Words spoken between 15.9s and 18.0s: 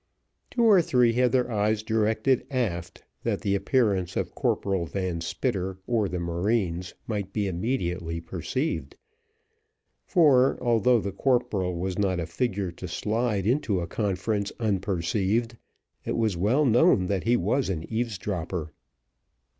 it was well known that he was an